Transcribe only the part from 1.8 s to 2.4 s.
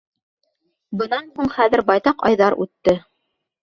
байтаҡ